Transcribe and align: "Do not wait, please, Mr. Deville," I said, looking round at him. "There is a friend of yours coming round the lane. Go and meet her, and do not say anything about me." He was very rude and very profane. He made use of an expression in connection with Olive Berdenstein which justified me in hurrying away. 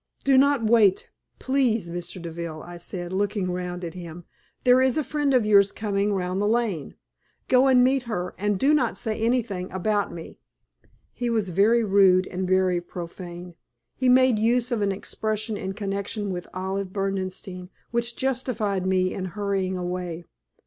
"Do 0.23 0.35
not 0.35 0.65
wait, 0.65 1.11
please, 1.37 1.91
Mr. 1.91 2.19
Deville," 2.19 2.63
I 2.63 2.77
said, 2.77 3.13
looking 3.13 3.51
round 3.51 3.85
at 3.85 3.93
him. 3.93 4.25
"There 4.63 4.81
is 4.81 4.97
a 4.97 5.03
friend 5.03 5.31
of 5.31 5.45
yours 5.45 5.71
coming 5.71 6.11
round 6.11 6.41
the 6.41 6.47
lane. 6.47 6.95
Go 7.47 7.67
and 7.67 7.83
meet 7.83 8.01
her, 8.09 8.33
and 8.39 8.57
do 8.57 8.73
not 8.73 8.97
say 8.97 9.19
anything 9.19 9.71
about 9.71 10.11
me." 10.11 10.39
He 11.13 11.29
was 11.29 11.49
very 11.49 11.83
rude 11.83 12.25
and 12.25 12.47
very 12.47 12.81
profane. 12.81 13.53
He 13.95 14.09
made 14.09 14.39
use 14.39 14.71
of 14.71 14.81
an 14.81 14.91
expression 14.91 15.55
in 15.55 15.73
connection 15.73 16.31
with 16.31 16.47
Olive 16.51 16.91
Berdenstein 16.91 17.69
which 17.91 18.15
justified 18.15 18.87
me 18.87 19.13
in 19.13 19.25
hurrying 19.25 19.77
away. 19.77 20.25